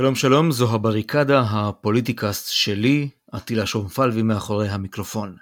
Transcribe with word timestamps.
שלום 0.00 0.14
שלום, 0.14 0.52
זו 0.52 0.74
הבריקדה, 0.74 1.40
הפוליטיקאסט 1.40 2.48
שלי, 2.52 3.08
אטילה 3.32 3.66
שומפלבי 3.66 4.22
מאחורי 4.22 4.68
המיקרופון. 4.68 5.36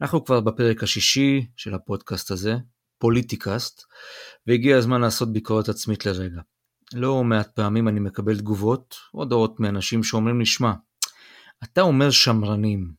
אנחנו 0.00 0.24
כבר 0.24 0.40
בפרק 0.40 0.82
השישי 0.82 1.46
של 1.56 1.74
הפודקאסט 1.74 2.30
הזה, 2.30 2.56
פוליטיקאסט, 2.98 3.82
והגיע 4.46 4.76
הזמן 4.76 5.00
לעשות 5.00 5.32
ביקורת 5.32 5.68
עצמית 5.68 6.06
לרגע. 6.06 6.40
לא 6.94 7.24
מעט 7.24 7.54
פעמים 7.54 7.88
אני 7.88 8.00
מקבל 8.00 8.38
תגובות, 8.38 8.96
הודעות 9.12 9.60
מאנשים 9.60 10.02
שאומרים 10.02 10.38
לי, 10.38 10.46
שמע, 10.46 10.72
אתה 11.64 11.80
אומר 11.80 12.10
שמרנים, 12.10 12.92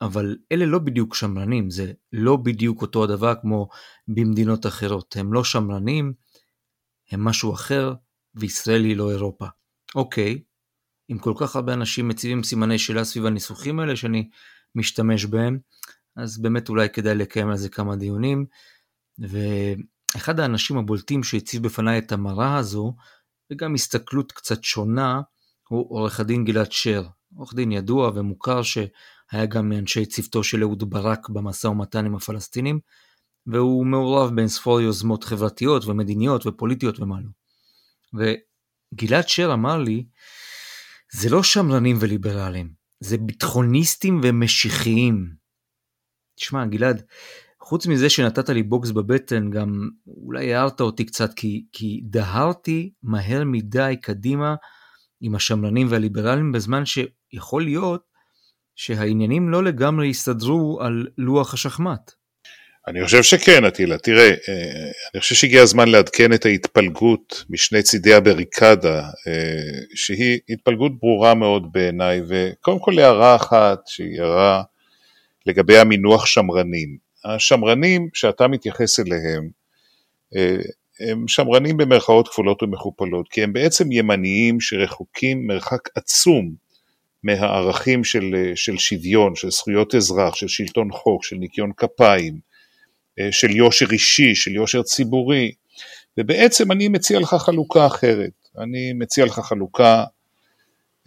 אבל 0.00 0.36
אלה 0.52 0.66
לא 0.66 0.78
בדיוק 0.78 1.14
שמרנים, 1.14 1.70
זה 1.70 1.92
לא 2.12 2.36
בדיוק 2.36 2.82
אותו 2.82 3.04
הדבר 3.04 3.34
כמו 3.42 3.68
במדינות 4.08 4.66
אחרות. 4.66 5.16
הם 5.18 5.32
לא 5.32 5.44
שמרנים, 5.44 6.12
הם 7.10 7.24
משהו 7.24 7.54
אחר, 7.54 7.94
וישראל 8.34 8.84
היא 8.84 8.96
לא 8.96 9.10
אירופה. 9.10 9.46
אוקיי, 9.94 10.42
אם 11.12 11.18
כל 11.18 11.32
כך 11.36 11.56
הרבה 11.56 11.72
אנשים 11.72 12.08
מציבים 12.08 12.42
סימני 12.42 12.78
שאלה 12.78 13.04
סביב 13.04 13.26
הניסוחים 13.26 13.80
האלה 13.80 13.96
שאני 13.96 14.28
משתמש 14.74 15.24
בהם, 15.24 15.58
אז 16.16 16.42
באמת 16.42 16.68
אולי 16.68 16.88
כדאי 16.88 17.14
לקיים 17.14 17.48
על 17.48 17.56
זה 17.56 17.68
כמה 17.68 17.96
דיונים. 17.96 18.46
ואחד 19.18 20.40
האנשים 20.40 20.78
הבולטים 20.78 21.22
שהציב 21.22 21.62
בפניי 21.62 21.98
את 21.98 22.12
המראה 22.12 22.56
הזו, 22.56 22.94
וגם 23.52 23.74
הסתכלות 23.74 24.32
קצת 24.32 24.64
שונה, 24.64 25.20
הוא 25.68 25.86
עורך 25.90 26.20
הדין 26.20 26.44
גלעד 26.44 26.72
שר, 26.72 27.06
עורך 27.36 27.54
דין 27.54 27.72
ידוע 27.72 28.10
ומוכר 28.14 28.62
שהיה 28.62 29.46
גם 29.48 29.68
מאנשי 29.68 30.06
צוותו 30.06 30.44
של 30.44 30.62
אהוד 30.62 30.90
ברק 30.90 31.28
במשא 31.28 31.66
ומתן 31.66 32.06
עם 32.06 32.14
הפלסטינים, 32.14 32.80
והוא 33.46 33.86
מעורב 33.86 34.36
בין 34.36 34.48
ספור 34.48 34.80
יוזמות 34.80 35.24
חברתיות 35.24 35.84
ומדיניות 35.84 36.46
ופוליטיות 36.46 37.00
ומה 37.00 37.16
לא. 37.20 37.30
וגלעד 38.94 39.28
שר 39.28 39.50
אמר 39.52 39.78
לי, 39.78 40.06
זה 41.12 41.30
לא 41.30 41.42
שמרנים 41.42 41.96
וליברלים, 42.00 42.72
זה 43.00 43.18
ביטחוניסטים 43.18 44.20
ומשיחיים. 44.22 45.34
תשמע, 46.36 46.66
גלעד, 46.66 47.02
חוץ 47.60 47.86
מזה 47.86 48.10
שנתת 48.10 48.48
לי 48.48 48.62
בוקס 48.62 48.90
בבטן, 48.90 49.50
גם 49.50 49.88
אולי 50.06 50.54
הערת 50.54 50.80
אותי 50.80 51.04
קצת, 51.04 51.34
כי, 51.34 51.66
כי 51.72 52.00
דהרתי 52.04 52.92
מהר 53.02 53.44
מדי 53.44 53.96
קדימה 54.02 54.54
עם 55.20 55.34
השמרנים 55.34 55.86
והליברלים, 55.90 56.52
בזמן 56.52 56.82
שיכול 56.84 57.64
להיות 57.64 58.02
שהעניינים 58.76 59.48
לא 59.48 59.64
לגמרי 59.64 60.06
יסתדרו 60.06 60.80
על 60.82 61.06
לוח 61.18 61.54
השחמט. 61.54 62.10
אני 62.88 63.04
חושב 63.04 63.22
שכן, 63.22 63.64
אטילה. 63.64 63.98
תראה, 63.98 64.28
אה, 64.28 64.90
אני 65.14 65.20
חושב 65.20 65.34
שהגיע 65.34 65.62
הזמן 65.62 65.88
לעדכן 65.88 66.32
את 66.32 66.46
ההתפלגות 66.46 67.44
משני 67.50 67.82
צידי 67.82 68.14
הבריקדה, 68.14 69.00
אה, 69.00 69.80
שהיא 69.94 70.38
התפלגות 70.48 70.98
ברורה 70.98 71.34
מאוד 71.34 71.72
בעיניי, 71.72 72.20
וקודם 72.28 72.78
כל 72.78 72.98
הערה 72.98 73.36
אחת, 73.36 73.78
שהיא 73.86 74.20
הערה 74.20 74.62
לגבי 75.46 75.78
המינוח 75.78 76.26
שמרנים. 76.26 76.96
השמרנים 77.24 78.08
שאתה 78.14 78.48
מתייחס 78.48 79.00
אליהם, 79.00 79.48
אה, 80.36 80.56
הם 81.00 81.28
שמרנים 81.28 81.76
במרכאות 81.76 82.28
כפולות 82.28 82.62
ומכופלות, 82.62 83.28
כי 83.28 83.42
הם 83.42 83.52
בעצם 83.52 83.92
ימניים 83.92 84.60
שרחוקים 84.60 85.46
מרחק 85.46 85.88
עצום 85.94 86.54
מהערכים 87.22 88.04
של, 88.04 88.52
של 88.54 88.78
שוויון, 88.78 89.34
של 89.34 89.50
זכויות 89.50 89.94
אזרח, 89.94 90.34
של 90.34 90.48
שלטון 90.48 90.92
חוק, 90.92 91.24
של 91.24 91.36
ניקיון 91.36 91.72
כפיים, 91.76 92.53
של 93.30 93.56
יושר 93.56 93.86
אישי, 93.92 94.34
של 94.34 94.50
יושר 94.50 94.82
ציבורי, 94.82 95.52
ובעצם 96.18 96.72
אני 96.72 96.88
מציע 96.88 97.20
לך 97.20 97.34
חלוקה 97.34 97.86
אחרת, 97.86 98.48
אני 98.58 98.92
מציע 98.92 99.24
לך 99.24 99.40
חלוקה 99.40 100.04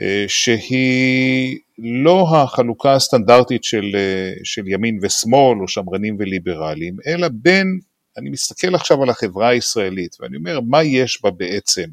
אה, 0.02 0.26
שהיא 0.28 1.60
לא 1.78 2.28
החלוקה 2.34 2.94
הסטנדרטית 2.94 3.64
של, 3.64 3.92
אה, 3.96 4.34
של 4.44 4.68
ימין 4.68 5.00
ושמאל 5.02 5.62
או 5.62 5.68
שמרנים 5.68 6.16
וליברלים, 6.20 6.98
אלא 7.08 7.28
בין, 7.32 7.80
אני 8.18 8.30
מסתכל 8.30 8.76
עכשיו 8.76 9.04
על 9.04 9.10
החברה 9.10 9.50
הישראלית 9.50 10.16
ואני 10.20 10.38
אומר 10.38 10.60
מה 10.60 10.84
יש 10.84 11.22
בה 11.24 11.32
בעצם, 11.32 11.90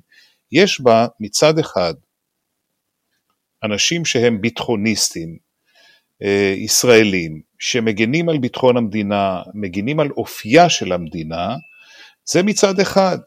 יש 0.52 0.80
בה 0.80 1.06
מצד 1.20 1.58
אחד 1.58 1.94
אנשים 3.64 4.04
שהם 4.04 4.40
ביטחוניסטים, 4.40 5.36
אה, 6.22 6.54
ישראלים 6.56 7.40
שמגנים 7.64 8.28
על 8.28 8.38
ביטחון 8.38 8.76
המדינה, 8.76 9.42
מגינים 9.54 10.00
על 10.00 10.10
אופייה 10.10 10.68
של 10.68 10.92
המדינה, 10.92 11.56
זה 12.24 12.42
מצד 12.42 12.80
אחד. 12.80 13.18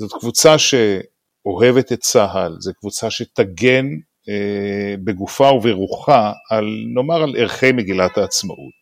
זאת 0.00 0.12
קבוצה 0.20 0.56
שאוהבת 0.58 1.92
את 1.92 2.00
צה"ל, 2.00 2.56
זו 2.58 2.72
קבוצה 2.74 3.10
שתגן 3.10 3.86
אה, 4.28 4.94
בגופה 5.04 5.50
וברוחה 5.52 6.32
על, 6.50 6.64
נאמר, 6.94 7.22
על 7.22 7.36
ערכי 7.38 7.72
מגילת 7.72 8.18
העצמאות. 8.18 8.80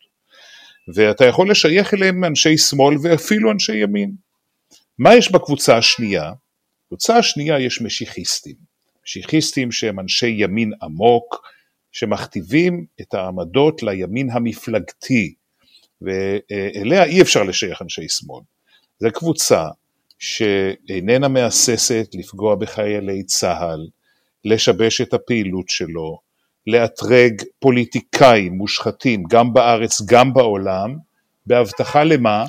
ואתה 0.95 1.25
יכול 1.25 1.51
לשייך 1.51 1.93
אליהם 1.93 2.23
אנשי 2.23 2.57
שמאל 2.57 2.95
ואפילו 3.03 3.51
אנשי 3.51 3.75
ימין. 3.75 4.11
מה 4.97 5.15
יש 5.15 5.31
בקבוצה 5.31 5.77
השנייה? 5.77 6.31
בקבוצה 6.85 7.17
השנייה 7.17 7.59
יש 7.59 7.81
משיחיסטים. 7.81 8.55
משיחיסטים 9.05 9.71
שהם 9.71 9.99
אנשי 9.99 10.35
ימין 10.37 10.71
עמוק, 10.81 11.41
שמכתיבים 11.91 12.85
את 13.01 13.13
העמדות 13.13 13.83
לימין 13.83 14.29
המפלגתי, 14.31 15.33
ואליה 16.01 17.03
אי 17.03 17.21
אפשר 17.21 17.43
לשייך 17.43 17.81
אנשי 17.81 18.09
שמאל. 18.09 18.43
זו 18.99 19.07
קבוצה 19.13 19.67
שאיננה 20.19 21.27
מהססת 21.27 22.07
לפגוע 22.13 22.55
בחיילי 22.55 23.23
צה"ל, 23.23 23.87
לשבש 24.45 25.01
את 25.01 25.13
הפעילות 25.13 25.69
שלו, 25.69 26.19
לאתרג 26.67 27.41
פוליטיקאים 27.59 28.53
מושחתים 28.53 29.23
גם 29.29 29.53
בארץ 29.53 30.01
גם 30.01 30.33
בעולם, 30.33 30.95
בהבטחה 31.45 32.03
למה? 32.03 32.45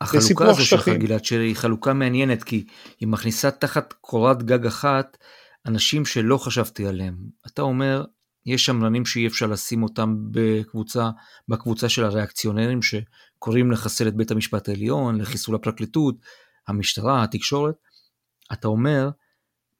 החלוקה 0.00 0.44
הזו 0.44 0.66
שלך 0.66 0.88
גלעד 0.88 1.24
שרי 1.24 1.46
היא 1.46 1.56
חלוקה 1.56 1.92
מעניינת 1.92 2.42
כי 2.42 2.64
היא 3.00 3.08
מכניסה 3.08 3.50
תחת 3.50 3.92
קורת 3.92 4.42
גג 4.42 4.66
אחת 4.66 5.16
אנשים 5.66 6.06
שלא 6.06 6.38
חשבתי 6.38 6.86
עליהם. 6.86 7.14
אתה 7.46 7.62
אומר 7.62 8.04
יש 8.46 8.64
שמרנים 8.64 9.06
שאי 9.06 9.26
אפשר 9.26 9.46
לשים 9.46 9.82
אותם 9.82 10.16
בקבוצה, 10.30 11.10
בקבוצה 11.48 11.88
של 11.88 12.04
הריאקציונרים 12.04 12.80
שקוראים 12.82 13.70
לחסל 13.70 14.08
את 14.08 14.16
בית 14.16 14.30
המשפט 14.30 14.68
העליון, 14.68 15.20
לחיסול 15.20 15.54
הפרקליטות, 15.54 16.14
המשטרה, 16.68 17.24
התקשורת. 17.24 17.74
אתה 18.52 18.68
אומר, 18.68 19.10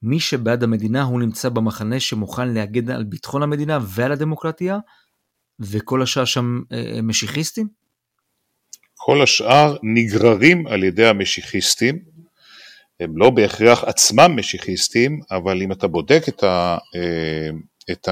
מי 0.03 0.21
שבעד 0.21 0.63
המדינה 0.63 1.03
הוא 1.03 1.21
נמצא 1.21 1.49
במחנה 1.49 2.01
שמוכן 2.01 2.49
להגן 2.49 2.91
על 2.91 3.05
ביטחון 3.05 3.43
המדינה 3.43 3.79
ועל 3.83 4.13
הדמוקרטיה, 4.13 4.79
וכל 5.61 6.03
השאר 6.03 6.25
שם 6.25 6.61
אה, 6.73 7.03
משיחיסטים? 7.03 7.69
כל 8.95 9.23
השאר 9.23 9.77
נגררים 9.83 10.67
על 10.67 10.85
ידי 10.85 11.07
המשיחיסטים, 11.07 11.99
הם 13.01 13.19
לא 13.19 13.31
בהכרח 13.31 13.85
עצמם 13.85 14.37
משיחיסטים, 14.37 15.21
אבל 15.31 15.63
אם 15.63 15.73
אתה 15.73 15.87
בודק 15.87 16.23
את, 16.29 16.43
ה, 16.43 16.79
אה, 16.97 17.51
את 17.93 18.09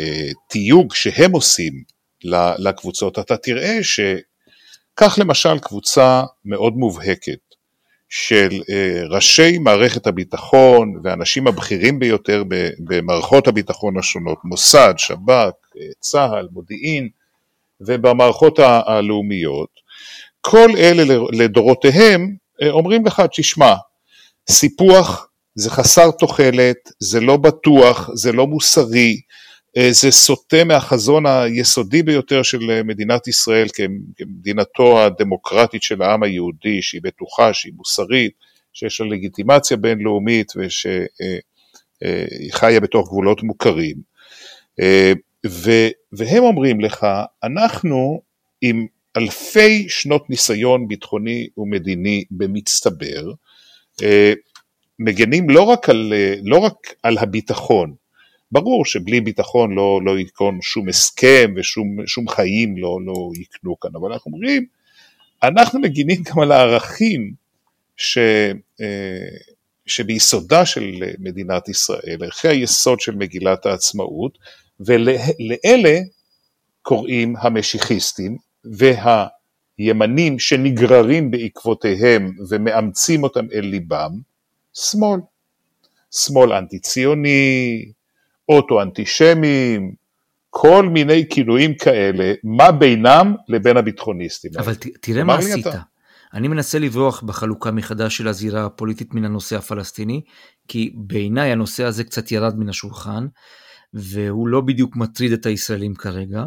התיוג 0.00 0.94
שהם 0.94 1.32
עושים 1.32 1.72
לקבוצות, 2.58 3.18
אתה 3.18 3.36
תראה 3.36 3.78
שקח 3.82 5.18
למשל 5.18 5.58
קבוצה 5.58 6.22
מאוד 6.44 6.76
מובהקת 6.76 7.46
של 8.08 8.60
אה, 8.70 9.02
ראשי 9.08 9.58
מערכת 9.58 10.06
הביטחון 10.06 11.00
והאנשים 11.02 11.46
הבכירים 11.46 11.98
ביותר 11.98 12.42
במערכות 12.80 13.48
הביטחון 13.48 13.98
השונות, 13.98 14.38
מוסד, 14.44 14.94
שב"כ, 14.96 15.54
אה, 15.76 15.86
צה"ל, 16.00 16.48
מודיעין 16.52 17.08
ובמערכות 17.80 18.58
הלאומיות, 18.58 19.68
כל 20.40 20.70
אלה 20.78 21.18
לדורותיהם 21.32 22.36
אה, 22.62 22.70
אומרים 22.70 23.06
לך, 23.06 23.22
תשמע, 23.36 23.74
סיפוח 24.50 25.28
זה 25.54 25.70
חסר 25.70 26.10
תוחלת, 26.10 26.76
זה 27.00 27.20
לא 27.20 27.36
בטוח, 27.36 28.10
זה 28.14 28.32
לא 28.32 28.46
מוסרי, 28.46 29.20
זה 29.90 30.10
סוטה 30.10 30.64
מהחזון 30.64 31.26
היסודי 31.26 32.02
ביותר 32.02 32.42
של 32.42 32.70
אה, 32.70 32.82
מדינת 32.82 33.28
ישראל 33.28 33.66
כמדינתו 34.16 35.02
הדמוקרטית 35.02 35.82
של 35.82 36.02
העם 36.02 36.22
היהודי, 36.22 36.82
שהיא 36.82 37.00
בטוחה, 37.04 37.54
שהיא 37.54 37.72
מוסרית, 37.76 38.32
שיש 38.72 39.00
לה 39.00 39.06
לגיטימציה 39.06 39.76
בינלאומית 39.76 40.52
ושהיא 40.56 41.06
אה, 42.02 42.24
חיה 42.50 42.80
בתוך 42.80 43.08
גבולות 43.08 43.42
מוכרים. 43.42 43.96
והם 46.12 46.42
אומרים 46.42 46.80
לך, 46.80 47.06
אנחנו 47.44 48.20
עם 48.60 48.86
אלפי 49.16 49.88
שנות 49.88 50.30
ניסיון 50.30 50.88
ביטחוני 50.88 51.48
ומדיני 51.56 52.24
במצטבר, 52.30 53.32
מגנים 54.98 55.50
לא 55.50 55.62
רק 55.62 55.88
על, 55.88 56.12
לא 56.44 56.58
רק 56.58 56.74
על 57.02 57.18
הביטחון, 57.18 57.94
ברור 58.52 58.84
שבלי 58.84 59.20
ביטחון 59.20 59.74
לא, 59.74 60.00
לא 60.04 60.18
ייכון 60.18 60.58
שום 60.62 60.88
הסכם 60.88 61.54
ושום 61.56 62.28
חיים 62.28 62.76
לא, 62.76 62.98
לא 63.04 63.30
יקנו 63.40 63.80
כאן, 63.80 63.90
אבל 63.94 64.12
אנחנו 64.12 64.32
אומרים, 64.32 64.66
אנחנו 65.42 65.80
מגינים 65.80 66.22
גם 66.22 66.38
על 66.38 66.52
הערכים 66.52 67.32
ש, 67.96 68.18
אה, 68.80 69.36
שביסודה 69.86 70.66
של 70.66 71.02
מדינת 71.18 71.68
ישראל, 71.68 72.18
ערכי 72.20 72.48
היסוד 72.48 73.00
של 73.00 73.14
מגילת 73.14 73.66
העצמאות, 73.66 74.38
ולאלה 74.80 76.00
קוראים 76.82 77.34
המשיחיסטים 77.38 78.36
והימנים 79.78 80.38
שנגררים 80.38 81.30
בעקבותיהם 81.30 82.36
ומאמצים 82.48 83.22
אותם 83.22 83.46
אל 83.54 83.64
ליבם, 83.64 84.10
שמאל. 84.74 85.20
שמאל 86.12 86.52
אנטי 86.52 86.78
ציוני, 86.78 87.84
אוטו 88.48 88.82
אנטישמים, 88.82 89.94
כל 90.50 90.88
מיני 90.88 91.28
כינויים 91.30 91.74
כאלה, 91.74 92.32
מה 92.44 92.72
בינם 92.72 93.34
לבין 93.48 93.76
הביטחוניסטים. 93.76 94.50
אבל 94.58 94.74
ת, 94.74 94.86
תראה 95.00 95.24
מה 95.24 95.34
עשית. 95.34 95.66
אתה. 95.66 95.80
אני 96.34 96.48
מנסה 96.48 96.78
לברוח 96.78 97.22
בחלוקה 97.22 97.70
מחדש 97.70 98.16
של 98.16 98.28
הזירה 98.28 98.66
הפוליטית 98.66 99.14
מן 99.14 99.24
הנושא 99.24 99.56
הפלסטיני, 99.56 100.22
כי 100.68 100.94
בעיניי 100.96 101.52
הנושא 101.52 101.84
הזה 101.84 102.04
קצת 102.04 102.32
ירד 102.32 102.58
מן 102.58 102.68
השולחן, 102.68 103.26
והוא 103.94 104.48
לא 104.48 104.60
בדיוק 104.60 104.96
מטריד 104.96 105.32
את 105.32 105.46
הישראלים 105.46 105.94
כרגע. 105.94 106.44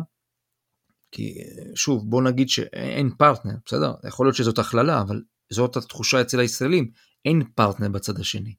כי 1.12 1.34
שוב, 1.76 2.10
בוא 2.10 2.22
נגיד 2.22 2.50
שאין 2.50 3.10
פרטנר, 3.18 3.54
בסדר? 3.66 3.94
יכול 4.08 4.26
להיות 4.26 4.36
שזאת 4.36 4.60
הכללה, 4.60 5.02
אבל 5.02 5.22
זאת 5.52 5.78
התחושה 5.78 6.22
אצל 6.22 6.40
הישראלים, 6.40 6.90
אין 7.26 7.44
פרטנר 7.56 7.90
בצד 7.90 8.20
השני. 8.20 8.54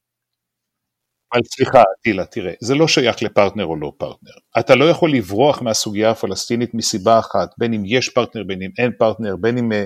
אבל 1.33 1.43
סליחה, 1.45 1.83
אטילה, 2.03 2.25
תראה, 2.25 2.53
זה 2.61 2.75
לא 2.75 2.89
שייך 2.89 3.23
לפרטנר 3.23 3.65
או 3.65 3.77
לא 3.77 3.93
פרטנר. 3.99 4.31
אתה 4.59 4.75
לא 4.75 4.85
יכול 4.85 5.13
לברוח 5.13 5.63
מהסוגיה 5.63 6.11
הפלסטינית 6.11 6.75
מסיבה 6.75 7.19
אחת, 7.19 7.49
בין 7.59 7.75
אם 7.75 7.83
יש 7.87 8.09
פרטנר, 8.09 8.45
בין 8.45 8.63
אם 8.63 8.71
אין 8.79 8.91
פרטנר, 8.99 9.37
בין 9.37 9.59
אם 9.59 9.73
אה, 9.73 9.85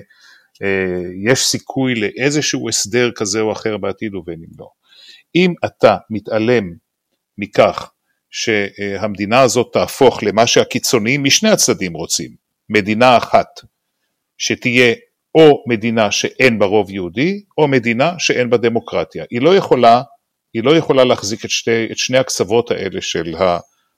אה, 0.62 1.02
יש 1.24 1.46
סיכוי 1.46 1.94
לאיזשהו 1.94 2.68
הסדר 2.68 3.10
כזה 3.16 3.40
או 3.40 3.52
אחר 3.52 3.76
בעתיד 3.76 4.14
ובין 4.14 4.38
אם 4.38 4.50
לא. 4.58 4.68
אם 5.34 5.54
אתה 5.64 5.96
מתעלם 6.10 6.72
מכך 7.38 7.90
שהמדינה 8.30 9.40
הזאת 9.40 9.70
תהפוך 9.72 10.22
למה 10.22 10.46
שהקיצוניים 10.46 11.24
משני 11.24 11.50
הצדדים 11.50 11.94
רוצים, 11.94 12.30
מדינה 12.68 13.16
אחת, 13.16 13.46
שתהיה 14.38 14.94
או 15.34 15.64
מדינה 15.68 16.10
שאין 16.10 16.58
בה 16.58 16.66
רוב 16.66 16.90
יהודי, 16.90 17.42
או 17.58 17.68
מדינה 17.68 18.14
שאין 18.18 18.50
בה 18.50 18.56
דמוקרטיה. 18.56 19.24
היא 19.30 19.40
לא 19.40 19.56
יכולה 19.56 20.02
היא 20.54 20.64
לא 20.64 20.76
יכולה 20.76 21.04
להחזיק 21.04 21.44
את 21.44 21.50
שתי, 21.50 21.86
את 21.92 21.98
שני 21.98 22.18
הקצוות 22.18 22.70
האלה 22.70 23.00
של 23.00 23.34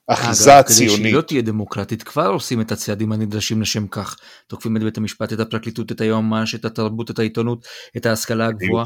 האחיזה 0.08 0.58
הציונית. 0.58 0.96
כדי 0.96 1.04
שהיא 1.04 1.14
לא 1.14 1.20
תהיה 1.20 1.42
דמוקרטית, 1.42 2.02
כבר 2.02 2.26
עושים 2.26 2.60
את 2.60 2.72
הצעדים 2.72 3.12
הנדרשים 3.12 3.62
לשם 3.62 3.86
כך. 3.86 4.16
תוקפים 4.46 4.76
את 4.76 4.82
בית 4.82 4.96
המשפט, 4.96 5.32
את 5.32 5.40
הפרקליטות, 5.40 5.92
את 5.92 6.00
היועמ"ש, 6.00 6.54
את 6.54 6.64
התרבות, 6.64 7.10
את 7.10 7.18
העיתונות, 7.18 7.66
את 7.96 8.06
ההשכלה 8.06 8.46
הגבוהה, 8.46 8.84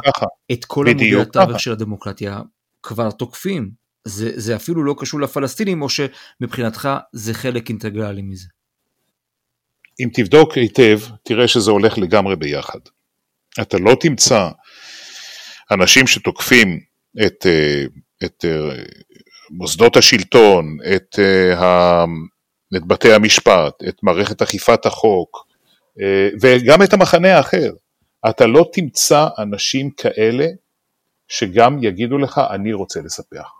את 0.52 0.64
כל 0.64 0.88
עמודי 0.88 1.20
התווך 1.20 1.60
של 1.60 1.72
הדמוקרטיה, 1.72 2.40
כבר 2.82 3.10
תוקפים. 3.10 3.70
זה, 4.04 4.30
זה 4.34 4.56
אפילו 4.56 4.84
לא 4.84 4.94
קשור 4.98 5.20
לפלסטינים, 5.20 5.82
או 5.82 5.86
שמבחינתך 5.88 6.88
זה 7.12 7.34
חלק 7.34 7.68
אינטגרלי 7.68 8.22
מזה. 8.22 8.46
אם 10.00 10.08
תבדוק 10.14 10.52
היטב, 10.52 11.00
תראה 11.22 11.48
שזה 11.48 11.70
הולך 11.70 11.98
לגמרי 11.98 12.36
ביחד. 12.36 12.78
אתה 13.60 13.78
לא 13.78 13.96
תמצא 14.00 14.48
אנשים 15.70 16.06
שתוקפים 16.06 16.89
את, 17.26 17.46
אה, 17.46 17.84
את 18.24 18.44
אה, 18.44 18.82
מוסדות 19.50 19.96
השלטון, 19.96 20.76
את, 20.96 21.18
אה, 21.18 22.04
את 22.76 22.86
בתי 22.86 23.12
המשפט, 23.12 23.82
את 23.88 23.96
מערכת 24.02 24.42
אכיפת 24.42 24.86
החוק 24.86 25.46
וגם 26.42 26.82
את 26.82 26.92
המחנה 26.92 27.36
האחר. 27.36 27.72
אתה 28.30 28.46
לא 28.46 28.70
תמצא 28.72 29.28
אנשים 29.38 29.90
כאלה 29.90 30.46
שגם 31.28 31.84
יגידו 31.84 32.18
לך 32.18 32.40
אני 32.50 32.72
רוצה 32.72 33.00
לספח. 33.00 33.50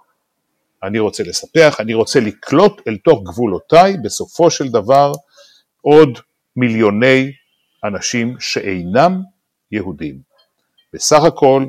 אני 0.82 0.98
רוצה 0.98 1.22
לספח, 1.22 1.76
אני 1.80 1.94
רוצה 1.94 2.20
לקלוט 2.20 2.80
אל 2.88 2.96
תוך 2.96 3.22
גבולותיי 3.24 3.96
בסופו 4.04 4.50
של 4.50 4.68
דבר 4.68 5.12
עוד 5.80 6.18
מיליוני 6.56 7.32
אנשים 7.84 8.36
שאינם 8.40 9.22
יהודים. 9.72 10.18
בסך 10.92 11.24
הכל 11.24 11.66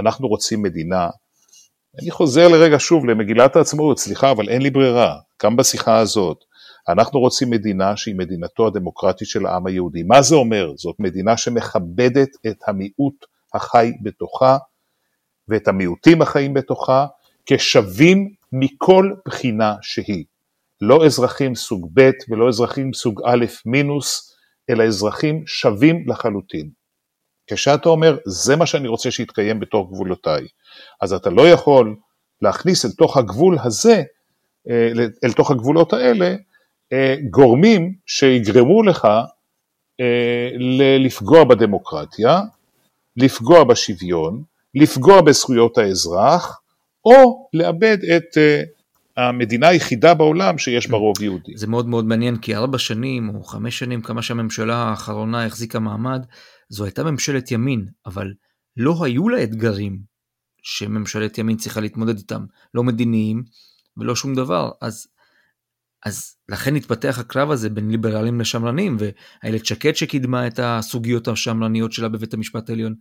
אנחנו 0.00 0.28
רוצים 0.28 0.62
מדינה 0.62 1.08
אני 1.98 2.10
חוזר 2.10 2.48
לרגע 2.48 2.76
שוב 2.78 3.06
למגילת 3.06 3.56
העצמאות, 3.56 3.98
סליחה, 3.98 4.30
אבל 4.30 4.48
אין 4.48 4.62
לי 4.62 4.70
ברירה, 4.70 5.16
גם 5.42 5.56
בשיחה 5.56 5.98
הזאת. 5.98 6.44
אנחנו 6.88 7.20
רוצים 7.20 7.50
מדינה 7.50 7.96
שהיא 7.96 8.14
מדינתו 8.14 8.66
הדמוקרטית 8.66 9.28
של 9.28 9.46
העם 9.46 9.66
היהודי. 9.66 10.02
מה 10.02 10.22
זה 10.22 10.34
אומר? 10.34 10.72
זאת 10.76 10.96
מדינה 10.98 11.36
שמכבדת 11.36 12.28
את 12.46 12.56
המיעוט 12.66 13.26
החי 13.54 13.92
בתוכה 14.02 14.56
ואת 15.48 15.68
המיעוטים 15.68 16.22
החיים 16.22 16.54
בתוכה 16.54 17.06
כשווים 17.46 18.34
מכל 18.52 19.12
בחינה 19.26 19.74
שהיא. 19.82 20.24
לא 20.80 21.06
אזרחים 21.06 21.54
סוג 21.54 21.90
ב' 21.94 22.10
ולא 22.30 22.48
אזרחים 22.48 22.92
סוג 22.92 23.20
א' 23.24 23.44
מינוס, 23.66 24.36
אלא 24.70 24.84
אזרחים 24.84 25.46
שווים 25.46 26.04
לחלוטין. 26.08 26.70
כשאתה 27.54 27.88
אומר, 27.88 28.16
זה 28.26 28.56
מה 28.56 28.66
שאני 28.66 28.88
רוצה 28.88 29.10
שיתקיים 29.10 29.60
בתוך 29.60 29.90
גבולותיי, 29.90 30.46
אז 31.00 31.12
אתה 31.12 31.30
לא 31.30 31.48
יכול 31.48 31.96
להכניס 32.42 32.84
אל 32.84 32.90
תוך 32.90 33.16
הגבול 33.16 33.56
הזה, 33.62 34.02
אה, 34.70 34.90
אל 35.24 35.32
תוך 35.32 35.50
הגבולות 35.50 35.92
האלה, 35.92 36.34
אה, 36.92 37.14
גורמים 37.30 37.94
שיגרמו 38.06 38.82
לך 38.82 39.08
אה, 40.00 40.48
לפגוע 40.98 41.44
בדמוקרטיה, 41.44 42.40
לפגוע 43.16 43.64
בשוויון, 43.64 44.42
לפגוע 44.74 45.20
בזכויות 45.20 45.78
האזרח, 45.78 46.60
או 47.04 47.48
לאבד 47.52 47.98
את 48.16 48.38
המדינה 49.16 49.68
היחידה 49.68 50.14
בעולם 50.14 50.58
שיש 50.58 50.90
בה 50.90 50.96
רוב 50.96 51.22
יהודי. 51.22 51.56
זה 51.56 51.66
מאוד 51.66 51.88
מאוד 51.88 52.04
מעניין, 52.04 52.36
כי 52.36 52.56
ארבע 52.56 52.78
שנים 52.78 53.28
או 53.34 53.44
חמש 53.44 53.78
שנים, 53.78 54.02
כמה 54.02 54.22
שהממשלה 54.22 54.76
האחרונה 54.76 55.46
החזיקה 55.46 55.78
מעמד, 55.78 56.26
זו 56.70 56.84
הייתה 56.84 57.04
ממשלת 57.04 57.50
ימין, 57.50 57.88
אבל 58.06 58.32
לא 58.76 59.04
היו 59.04 59.28
לה 59.28 59.42
אתגרים 59.42 60.02
שממשלת 60.62 61.38
ימין 61.38 61.56
צריכה 61.56 61.80
להתמודד 61.80 62.16
איתם, 62.16 62.46
לא 62.74 62.84
מדיניים 62.84 63.44
ולא 63.96 64.16
שום 64.16 64.34
דבר. 64.34 64.70
אז, 64.80 65.08
אז 66.04 66.36
לכן 66.48 66.76
התפתח 66.76 67.18
הקרב 67.18 67.50
הזה 67.50 67.70
בין 67.70 67.90
ליברלים 67.90 68.40
לשמרנים, 68.40 68.96
ואיילת 68.98 69.66
שקד 69.66 69.96
שקידמה 69.96 70.46
את 70.46 70.58
הסוגיות 70.62 71.28
השמרניות 71.28 71.92
שלה 71.92 72.08
בבית 72.08 72.34
המשפט 72.34 72.70
העליון. 72.70 72.94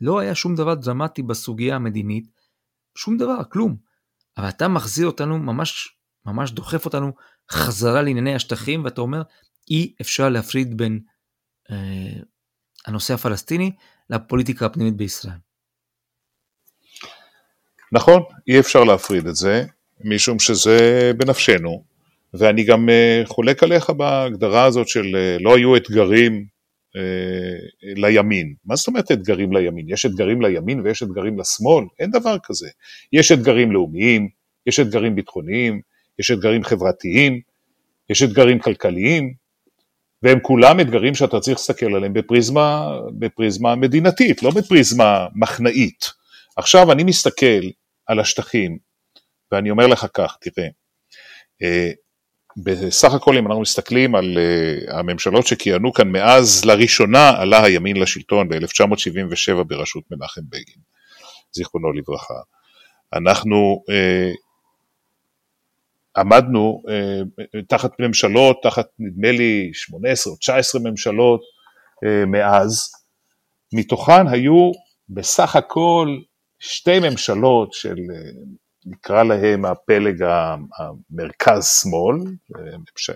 לא 0.00 0.18
היה 0.18 0.34
שום 0.34 0.54
דבר 0.54 0.74
דרמטי 0.74 1.22
בסוגיה 1.22 1.76
המדינית, 1.76 2.28
שום 2.98 3.16
דבר, 3.16 3.44
כלום. 3.52 3.76
אבל 4.36 4.48
אתה 4.48 4.68
מחזיר 4.68 5.06
אותנו, 5.06 5.38
ממש, 5.38 5.96
ממש 6.26 6.50
דוחף 6.50 6.84
אותנו 6.84 7.12
חזרה 7.50 8.02
לענייני 8.02 8.34
השטחים, 8.34 8.84
ואתה 8.84 9.00
אומר, 9.00 9.22
אי 9.70 9.94
אפשר 10.00 10.28
להפריד 10.28 10.76
בין 10.76 11.00
אה, 11.70 12.20
הנושא 12.86 13.14
הפלסטיני 13.14 13.70
לפוליטיקה 14.10 14.66
הפנימית 14.66 14.96
בישראל. 14.96 15.36
נכון, 17.92 18.22
אי 18.48 18.60
אפשר 18.60 18.84
להפריד 18.84 19.26
את 19.26 19.36
זה, 19.36 19.64
משום 20.04 20.38
שזה 20.38 21.10
בנפשנו, 21.16 21.84
ואני 22.34 22.64
גם 22.64 22.88
אה, 22.88 23.22
חולק 23.24 23.62
עליך 23.62 23.90
בהגדרה 23.90 24.64
הזאת 24.64 24.88
של 24.88 25.16
אה, 25.16 25.36
לא 25.40 25.56
היו 25.56 25.76
אתגרים 25.76 26.46
אה, 26.96 27.92
לימין. 27.96 28.54
מה 28.64 28.76
זאת 28.76 28.88
אומרת 28.88 29.12
אתגרים 29.12 29.52
לימין? 29.52 29.86
יש 29.88 30.06
אתגרים 30.06 30.42
לימין 30.42 30.80
ויש 30.80 31.02
אתגרים 31.02 31.38
לשמאל? 31.38 31.84
אין 31.98 32.10
דבר 32.10 32.36
כזה. 32.44 32.68
יש 33.12 33.32
אתגרים 33.32 33.72
לאומיים, 33.72 34.28
יש 34.66 34.80
אתגרים 34.80 35.14
ביטחוניים, 35.14 35.80
יש 36.18 36.30
אתגרים 36.30 36.64
חברתיים, 36.64 37.40
יש 38.10 38.22
אתגרים 38.22 38.58
כלכליים, 38.58 39.34
והם 40.24 40.38
כולם 40.42 40.80
אתגרים 40.80 41.14
שאתה 41.14 41.40
צריך 41.40 41.56
להסתכל 41.58 41.94
עליהם 41.94 42.12
בפריזמה, 42.12 42.90
בפריזמה 43.18 43.74
מדינתית, 43.74 44.42
לא 44.42 44.50
בפריזמה 44.50 45.26
מחנאית. 45.34 46.12
עכשיו 46.56 46.92
אני 46.92 47.04
מסתכל 47.04 47.60
על 48.06 48.20
השטחים, 48.20 48.78
ואני 49.52 49.70
אומר 49.70 49.86
לך 49.86 50.06
כך, 50.14 50.36
תראה, 50.40 50.68
אה, 51.62 51.90
בסך 52.56 53.14
הכל 53.14 53.36
אם 53.38 53.46
אנחנו 53.46 53.60
מסתכלים 53.60 54.14
על 54.14 54.38
uh, 54.38 54.94
הממשלות 54.94 55.46
שכיהנו 55.46 55.92
כאן 55.92 56.08
מאז 56.08 56.64
לראשונה 56.64 57.30
עלה 57.30 57.64
הימין 57.64 57.96
לשלטון 57.96 58.48
ב-1977 58.48 59.62
בראשות 59.66 60.04
מנחם 60.10 60.40
בגין, 60.48 60.82
זיכרונו 61.52 61.92
לברכה. 61.92 62.34
אנחנו 63.12 63.82
uh, 63.90 64.43
עמדנו 66.16 66.82
uh, 66.86 67.58
תחת 67.68 67.90
ממשלות, 68.00 68.56
תחת 68.62 68.86
נדמה 68.98 69.32
לי 69.32 69.70
18 69.72 70.32
או 70.32 70.36
19 70.36 70.80
ממשלות 70.84 71.40
uh, 72.04 72.26
מאז, 72.26 72.92
מתוכן 73.72 74.28
היו 74.28 74.72
בסך 75.08 75.56
הכל 75.56 76.18
שתי 76.58 76.98
ממשלות 77.00 77.72
של 77.72 77.96
נקרא 78.86 79.22
להם 79.22 79.64
הפלג 79.64 80.24
המרכז-שמאל, 80.78 82.16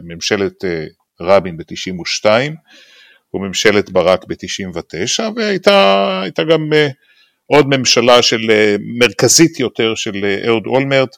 ממשלת 0.02 0.64
אה, 0.64 0.84
רבין 1.20 1.56
ב-92 1.56 2.26
וממשלת 3.34 3.90
ברק 3.90 4.24
ב-99, 4.24 5.22
והייתה 5.36 6.44
גם 6.50 6.72
אה, 6.72 6.88
עוד 7.46 7.66
ממשלה 7.66 8.22
של 8.22 8.50
אה, 8.50 8.76
מרכזית 8.98 9.60
יותר 9.60 9.94
של 9.94 10.24
אה, 10.24 10.46
אהוד 10.46 10.66
אולמרט 10.66 11.16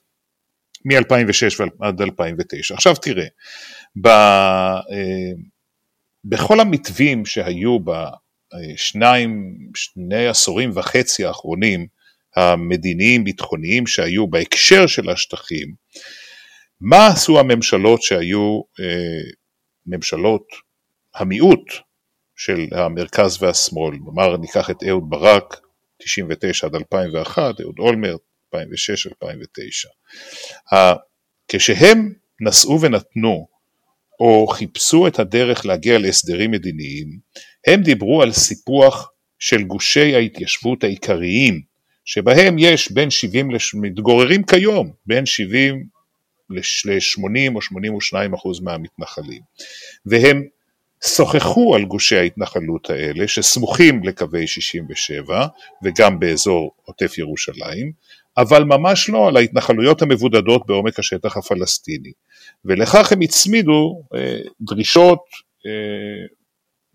מ-2006 0.84 1.64
עד 1.80 2.00
2009. 2.00 2.74
עכשיו 2.74 2.94
תראה, 2.96 3.26
ב, 4.02 4.08
בכל 6.24 6.60
המתווים 6.60 7.26
שהיו 7.26 7.78
בשניים, 8.54 9.56
שני 9.74 10.26
עשורים 10.26 10.70
וחצי 10.74 11.24
האחרונים, 11.24 11.86
המדיניים 12.36 13.24
ביטחוניים 13.24 13.86
שהיו 13.86 14.26
בהקשר 14.26 14.86
של 14.86 15.10
השטחים, 15.10 15.74
מה 16.80 17.06
עשו 17.06 17.40
הממשלות 17.40 18.02
שהיו 18.02 18.60
ממשלות 19.86 20.46
המיעוט 21.14 21.72
של 22.36 22.66
המרכז 22.72 23.42
והשמאל, 23.42 23.94
נאמר 24.04 24.36
ניקח 24.36 24.70
את 24.70 24.82
אהוד 24.88 25.04
ברק, 25.08 25.60
99 26.02 26.66
עד 26.66 26.74
2001, 26.74 27.60
אהוד 27.60 27.78
אולמרט, 27.78 28.20
2006-2009. 28.54 28.58
כשהם 31.48 32.12
נשאו 32.40 32.80
ונתנו, 32.80 33.46
או 34.20 34.46
חיפשו 34.46 35.06
את 35.06 35.18
הדרך 35.18 35.66
להגיע 35.66 35.98
להסדרים 35.98 36.50
מדיניים, 36.50 37.18
הם 37.66 37.82
דיברו 37.82 38.22
על 38.22 38.32
סיפוח 38.32 39.10
של 39.38 39.62
גושי 39.62 40.14
ההתיישבות 40.14 40.84
העיקריים, 40.84 41.60
שבהם 42.04 42.56
יש 42.58 42.92
בין 42.92 43.10
70, 43.10 43.50
מתגוררים 43.74 44.42
כיום, 44.42 44.92
בין 45.06 45.26
70 45.26 45.86
ל-80 46.50 47.54
או 47.54 47.62
82 47.62 48.34
אחוז 48.34 48.60
מהמתנחלים, 48.60 49.42
והם 50.06 50.42
שוחחו 51.06 51.74
על 51.74 51.84
גושי 51.84 52.16
ההתנחלות 52.16 52.90
האלה 52.90 53.28
שסמוכים 53.28 54.04
לקווי 54.04 54.46
67 54.46 55.46
וגם 55.84 56.20
באזור 56.20 56.74
עוטף 56.82 57.18
ירושלים, 57.18 57.92
אבל 58.40 58.64
ממש 58.64 59.08
לא 59.08 59.28
על 59.28 59.36
ההתנחלויות 59.36 60.02
המבודדות 60.02 60.66
בעומק 60.66 60.98
השטח 60.98 61.36
הפלסטיני. 61.36 62.12
ולכך 62.64 63.12
הם 63.12 63.20
הצמידו 63.20 64.02
אה, 64.14 64.38
דרישות 64.60 65.24
אה, 65.66 66.26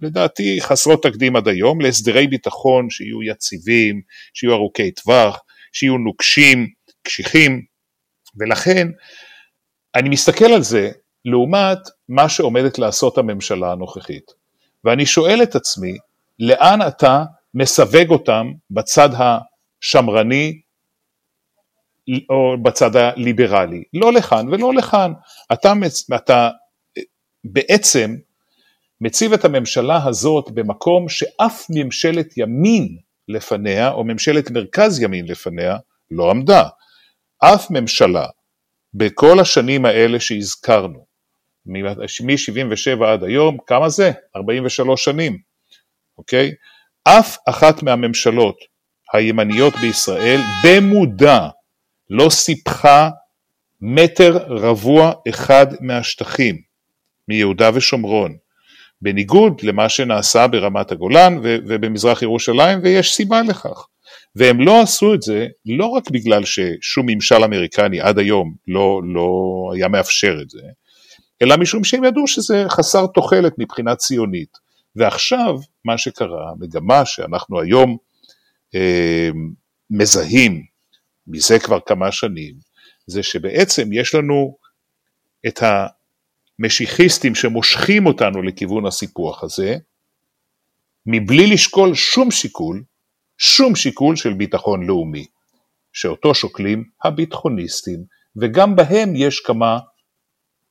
לדעתי 0.02 0.58
חסרות 0.62 1.04
תקדים 1.04 1.36
עד 1.36 1.48
היום 1.48 1.82
להסדרי 1.82 2.28
ביטחון 2.28 2.90
שיהיו 2.90 3.24
יציבים, 3.24 4.02
שיהיו 4.34 4.54
ארוכי 4.54 4.92
טווח, 4.92 5.40
שיהיו 5.74 5.98
נוקשים, 5.98 6.68
קשיחים, 7.04 7.62
ולכן 8.38 8.88
אני 9.96 10.10
מסתכל 10.10 10.46
על 10.46 10.62
זה 10.62 10.92
לעומת 11.26 11.80
מה 12.10 12.30
שעומדת 12.30 12.80
לעשות 12.80 13.18
הממשלה 13.18 13.72
הנוכחית. 13.72 14.32
ואני 14.84 15.06
שואל 15.06 15.44
את 15.44 15.56
עצמי, 15.56 15.98
לאן 16.40 16.80
אתה 16.88 17.24
מסווג 17.54 18.10
אותם 18.10 18.52
בצד 18.72 19.10
השמרני 19.14 20.60
או 22.30 22.56
בצד 22.64 22.96
הליברלי? 22.96 23.84
לא 23.94 24.14
לכאן 24.14 24.48
ולא 24.48 24.74
לכאן. 24.74 25.12
אתה, 25.54 25.74
אתה 26.16 26.50
בעצם 27.44 28.16
מציב 29.02 29.34
את 29.34 29.46
הממשלה 29.46 30.06
הזאת 30.06 30.52
במקום 30.52 31.10
שאף 31.10 31.66
ממשלת 31.70 32.38
ימין 32.38 32.98
לפניה, 33.28 33.92
או 33.92 34.04
ממשלת 34.04 34.52
מרכז 34.52 35.02
ימין 35.02 35.26
לפניה, 35.26 35.78
לא 36.12 36.32
עמדה. 36.32 36.64
אף 37.40 37.72
ממשלה 37.72 38.26
בכל 38.94 39.40
השנים 39.40 39.86
האלה 39.86 40.20
שהזכרנו, 40.20 41.06
מ-77 41.66 43.06
עד 43.06 43.24
היום, 43.24 43.58
כמה 43.68 43.90
זה? 43.90 44.12
43 44.36 45.04
שנים, 45.06 45.38
אוקיי? 46.18 46.52
אף 47.04 47.38
אחת 47.50 47.84
מהממשלות 47.84 48.58
הימניות 49.14 49.74
בישראל 49.82 50.40
במודע 50.64 51.48
לא 52.10 52.30
סיפחה 52.30 53.10
מטר 53.82 54.38
רבוע 54.48 55.12
אחד 55.30 55.68
מהשטחים, 55.82 56.62
מיהודה 57.28 57.70
ושומרון, 57.74 58.36
בניגוד 59.02 59.62
למה 59.64 59.90
שנעשה 59.90 60.48
ברמת 60.48 60.92
הגולן 60.92 61.38
ובמזרח 61.42 62.22
ירושלים, 62.22 62.80
ויש 62.84 63.16
סיבה 63.16 63.42
לכך. 63.42 63.88
והם 64.36 64.62
לא 64.62 64.82
עשו 64.82 65.14
את 65.14 65.22
זה 65.22 65.48
לא 65.66 65.86
רק 65.86 66.10
בגלל 66.12 66.44
ששום 66.46 67.06
ממשל 67.06 67.44
אמריקני 67.44 68.02
עד 68.02 68.20
היום 68.20 68.56
לא, 68.68 69.02
לא 69.14 69.32
היה 69.76 69.88
מאפשר 69.88 70.38
את 70.42 70.50
זה, 70.50 70.62
אלא 71.42 71.58
משום 71.58 71.84
שהם 71.84 72.04
ידעו 72.04 72.28
שזה 72.28 72.66
חסר 72.70 73.08
תוחלת 73.08 73.54
מבחינה 73.58 73.96
ציונית. 73.96 74.58
ועכשיו 74.96 75.56
מה 75.86 75.98
שקרה, 75.98 76.52
המגמה 76.52 77.06
שאנחנו 77.06 77.62
היום 77.62 77.98
אה, 78.76 79.30
מזהים 79.90 80.64
מזה 81.28 81.60
כבר 81.60 81.80
כמה 81.86 82.12
שנים, 82.12 82.56
זה 83.08 83.24
שבעצם 83.24 83.94
יש 83.94 84.16
לנו 84.16 84.58
את 85.48 85.60
המשיחיסטים 86.60 87.36
שמושכים 87.36 88.06
אותנו 88.06 88.42
לכיוון 88.42 88.86
הסיפוח 88.86 89.44
הזה, 89.44 89.78
מבלי 91.06 91.48
לשקול 91.48 91.96
שום 91.96 92.32
שיקול 92.32 92.84
שום 93.38 93.76
שיקול 93.76 94.16
של 94.16 94.34
ביטחון 94.34 94.88
לאומי, 94.88 95.26
שאותו 95.94 96.36
שוקלים 96.36 96.84
הביטחוניסטים, 97.04 98.04
וגם 98.42 98.76
בהם 98.76 99.16
יש 99.16 99.40
כמה 99.40 99.80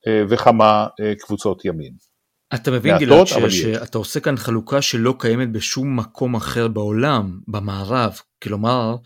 אה, 0.07 0.23
וכמה 0.31 0.87
אה, 1.01 1.15
קבוצות 1.15 1.65
ימין. 1.65 1.95
אתה 2.55 2.71
מבין 2.71 2.99
גלעד 2.99 3.27
שאתה 3.27 3.99
עושה 3.99 4.21
כאן 4.21 4.37
חלוקה 4.37 4.83
שלא 4.83 5.15
קיימת 5.19 5.53
בשום 5.53 5.97
מקום 5.97 6.35
אחר 6.35 6.69
בעולם, 6.69 7.41
במערב, 7.49 8.19
כלומר 8.43 8.97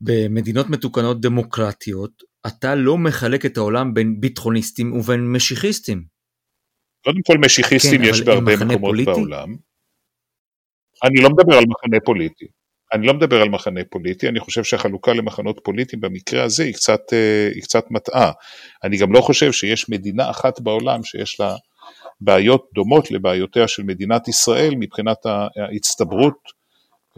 במדינות 0.00 0.70
מתוקנות 0.70 1.20
דמוקרטיות 1.20 2.22
אתה 2.46 2.74
לא 2.74 2.98
מחלק 2.98 3.46
את 3.46 3.56
העולם 3.56 3.94
בין 3.94 4.20
ביטחוניסטים 4.20 4.92
ובין 4.92 5.32
משיחיסטים. 5.32 6.04
קודם 7.04 7.22
כל 7.26 7.38
משיחיסטים 7.38 8.02
כן, 8.02 8.08
יש 8.08 8.20
בהרבה 8.20 8.56
מקומות 8.56 8.80
פוליטי? 8.80 9.10
בעולם. 9.10 9.56
אני 11.04 11.20
לא 11.22 11.30
מדבר 11.30 11.56
על 11.56 11.64
מחנה 11.68 12.00
פוליטי. 12.04 12.46
אני 12.92 13.06
לא 13.06 13.14
מדבר 13.14 13.42
על 13.42 13.48
מחנה 13.48 13.80
פוליטי, 13.90 14.28
אני 14.28 14.40
חושב 14.40 14.64
שהחלוקה 14.64 15.12
למחנות 15.12 15.60
פוליטיים 15.64 16.00
במקרה 16.00 16.44
הזה 16.44 16.64
היא 16.64 16.74
קצת, 16.74 17.00
אה, 17.12 17.48
היא 17.54 17.62
קצת 17.62 17.84
מטעה. 17.90 18.32
אני 18.84 18.96
גם 18.96 19.12
לא 19.12 19.20
חושב 19.20 19.52
שיש 19.52 19.88
מדינה 19.88 20.30
אחת 20.30 20.60
בעולם 20.60 21.04
שיש 21.04 21.40
לה 21.40 21.56
בעיות 22.24 22.68
דומות 22.74 23.10
לבעיותיה 23.10 23.68
של 23.68 23.82
מדינת 23.82 24.28
ישראל 24.28 24.74
מבחינת 24.78 25.18
ההצטברות, 25.56 26.38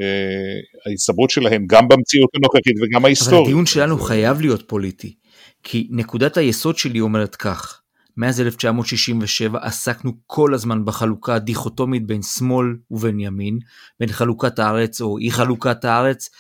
אה, 0.01 0.87
ההצטברות 0.91 1.31
שלהם 1.31 1.67
גם 1.67 1.89
במציאות 1.89 2.31
הנוכחית 2.35 2.75
וגם 2.83 3.05
ההיסטורית. 3.05 3.35
אבל 3.35 3.45
הדיון 3.45 3.67
שלנו 3.67 3.99
חייב 3.99 4.41
להיות 4.41 4.69
פוליטי, 4.69 5.15
כי 5.63 5.89
נקודת 5.91 6.37
היסוד 6.37 6.79
שלי 6.79 7.01
אומרת 7.01 7.37
כך, 7.37 7.81
מאז 8.17 8.41
1967 8.41 9.59
עסקנו 9.63 10.13
כל 10.27 10.55
הזמן 10.55 10.85
בחלוקה 10.85 11.35
הדיכוטומית 11.35 12.07
בין 12.07 12.23
שמאל 12.23 12.67
ובין 12.91 13.21
ימין, 13.21 13.59
בין 14.01 14.09
חלוקת 14.09 14.59
הארץ 14.59 15.01
או 15.01 15.19
אי 15.19 15.31
חלוקת 15.31 15.85
הארץ, 15.85 16.31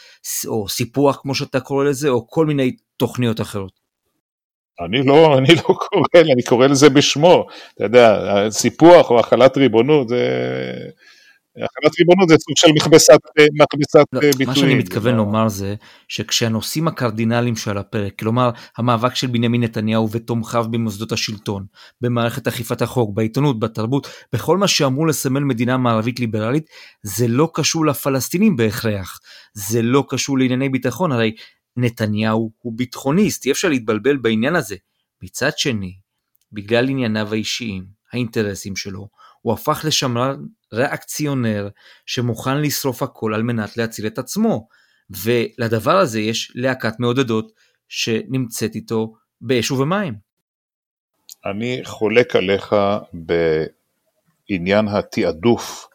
או 0.47 0.68
סיפוח 0.68 1.18
כמו 1.23 1.35
שאתה 1.35 1.61
קורא 1.61 1.85
לזה, 1.85 2.09
או 2.09 2.26
כל 2.28 2.47
מיני 2.47 2.76
תוכניות 2.97 3.40
אחרות. 3.40 3.83
אני 4.80 5.02
לא, 5.02 5.28
אני 5.38 5.54
לא 5.54 5.62
קורא, 5.62 6.22
אני 6.32 6.42
קורא 6.42 6.66
לזה 6.66 6.90
בשמו, 6.90 7.46
אתה 7.74 7.84
יודע, 7.84 8.18
סיפוח 8.50 9.10
או 9.10 9.20
החלת 9.20 9.56
ריבונות 9.56 10.08
זה 10.08 10.18
החלת 11.56 11.98
ריבונות 11.98 12.28
זה 12.28 12.34
סוג 12.38 12.56
של 12.56 12.68
מכבסת, 12.72 13.18
מכבסת 13.62 14.04
לא, 14.12 14.20
ביטויים. 14.20 14.48
מה 14.48 14.54
שאני 14.54 14.74
מתכוון 14.74 15.14
לומר 15.14 15.48
זה 15.48 15.74
שכשהנושאים 16.08 16.88
הקרדינליים 16.88 17.56
שעל 17.56 17.78
הפרק, 17.78 18.18
כלומר 18.18 18.50
המאבק 18.78 19.14
של 19.14 19.26
בנימין 19.26 19.64
נתניהו 19.64 20.10
ותומכיו 20.10 20.66
במוסדות 20.70 21.12
השלטון, 21.12 21.66
במערכת 22.00 22.46
אכיפת 22.46 22.82
החוק, 22.82 23.14
בעיתונות, 23.14 23.58
בתרבות, 23.58 24.08
בכל 24.32 24.58
מה 24.58 24.68
שאמור 24.68 25.06
לסמל 25.06 25.40
מדינה 25.40 25.76
מערבית 25.76 26.20
ליברלית, 26.20 26.66
זה 27.02 27.28
לא 27.28 27.50
קשור 27.54 27.86
לפלסטינים 27.86 28.56
בהכרח, 28.56 29.20
זה 29.54 29.82
לא 29.82 30.04
קשור 30.08 30.38
לענייני 30.38 30.68
ביטחון, 30.68 31.12
הרי 31.12 31.34
נתניהו 31.76 32.52
הוא 32.58 32.72
ביטחוניסט, 32.76 33.46
אי 33.46 33.50
אפשר 33.50 33.68
להתבלבל 33.68 34.16
בעניין 34.16 34.56
הזה. 34.56 34.76
מצד 35.22 35.58
שני, 35.58 35.96
בגלל 36.52 36.88
ענייניו 36.88 37.32
האישיים, 37.32 37.86
האינטרסים 38.12 38.76
שלו, 38.76 39.08
הוא 39.40 39.52
הפך 39.52 39.84
לשמרן 39.84 40.44
ריאקציונר 40.72 41.68
שמוכן 42.06 42.60
לשרוף 42.60 43.02
הכל 43.02 43.34
על 43.34 43.42
מנת 43.42 43.76
להציל 43.76 44.06
את 44.06 44.18
עצמו. 44.18 44.68
ולדבר 45.10 45.96
הזה 45.96 46.20
יש 46.20 46.52
להקת 46.54 47.00
מעודדות 47.00 47.52
שנמצאת 47.88 48.74
איתו 48.74 49.14
באש 49.40 49.70
ובמים. 49.70 50.14
אני 51.46 51.80
חולק 51.84 52.36
עליך 52.36 52.74
בעניין 53.12 54.88
התעדוף 54.88 55.88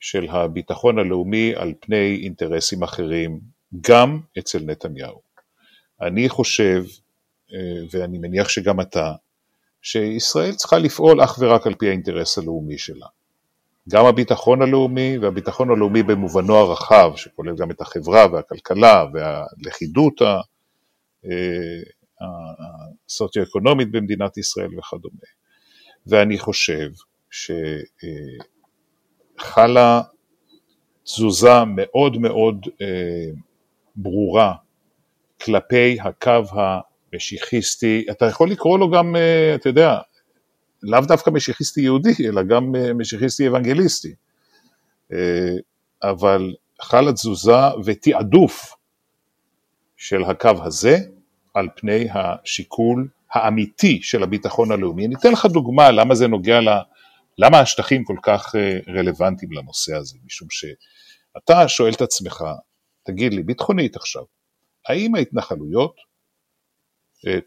של 0.00 0.26
הביטחון 0.30 0.98
הלאומי 0.98 1.54
על 1.56 1.72
פני 1.80 2.20
אינטרסים 2.22 2.82
אחרים, 2.82 3.40
גם 3.80 4.20
אצל 4.38 4.58
נתניהו. 4.58 5.20
אני 6.00 6.28
חושב, 6.28 6.84
אה, 7.52 7.82
ואני 7.90 8.18
מניח 8.18 8.48
שגם 8.48 8.80
אתה, 8.80 9.12
שישראל 9.82 10.54
צריכה 10.54 10.78
לפעול 10.78 11.24
אך 11.24 11.38
ורק 11.40 11.66
על 11.66 11.74
פי 11.74 11.88
האינטרס 11.88 12.38
הלאומי 12.38 12.78
שלה. 12.78 13.06
גם 13.88 14.06
הביטחון 14.06 14.62
הלאומי 14.62 15.18
והביטחון 15.18 15.70
הלאומי 15.70 16.02
במובנו 16.02 16.56
הרחב, 16.56 17.12
שכולל 17.16 17.56
גם 17.56 17.70
את 17.70 17.80
החברה 17.80 18.26
והכלכלה 18.32 19.04
והלכידות 19.12 20.20
הסוציו-אקונומית 23.06 23.90
במדינת 23.90 24.38
ישראל 24.38 24.78
וכדומה. 24.78 25.16
ואני 26.06 26.38
חושב 26.38 26.90
שחלה 29.40 30.02
תזוזה 31.04 31.64
מאוד 31.76 32.18
מאוד 32.18 32.66
ברורה 33.96 34.54
כלפי 35.40 35.96
הקו 36.00 36.42
המשיחיסטי, 37.12 38.06
אתה 38.10 38.26
יכול 38.26 38.50
לקרוא 38.50 38.78
לו 38.78 38.90
גם, 38.90 39.16
אתה 39.54 39.68
יודע, 39.68 39.98
לאו 40.84 41.00
דווקא 41.00 41.30
משיחיסטי 41.30 41.80
יהודי, 41.80 42.28
אלא 42.28 42.42
גם 42.42 42.76
אה, 42.76 42.94
משיחיסטי 42.94 43.48
אוונגליסטי. 43.48 44.14
אה, 45.12 45.56
אבל 46.02 46.54
חלה 46.82 47.12
תזוזה 47.12 47.56
ותעדוף 47.84 48.74
של 49.96 50.24
הקו 50.24 50.50
הזה 50.62 50.98
על 51.54 51.68
פני 51.76 52.06
השיקול 52.14 53.08
האמיתי 53.32 54.00
של 54.02 54.22
הביטחון 54.22 54.72
הלאומי. 54.72 55.06
אני 55.06 55.14
אתן 55.14 55.32
לך 55.32 55.46
דוגמה 55.46 55.90
למה 55.90 56.14
זה 56.14 56.28
נוגע 56.28 56.60
ל... 56.60 56.68
למה 57.38 57.60
השטחים 57.60 58.04
כל 58.04 58.16
כך 58.22 58.54
אה, 58.56 58.78
רלוונטיים 58.88 59.52
לנושא 59.52 59.96
הזה, 59.96 60.18
משום 60.26 60.48
שאתה 60.50 61.68
שואל 61.68 61.92
את 61.92 62.02
עצמך, 62.02 62.44
תגיד 63.04 63.34
לי, 63.34 63.42
ביטחונית 63.42 63.96
עכשיו, 63.96 64.22
האם 64.88 65.14
ההתנחלויות 65.14 65.96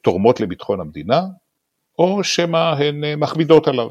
תורמות 0.02 0.40
לביטחון 0.40 0.80
המדינה 0.80 1.22
או 2.00 2.24
שמא 2.24 2.58
הן 2.58 3.04
אה, 3.04 3.16
מכבידות 3.16 3.68
עליו, 3.68 3.90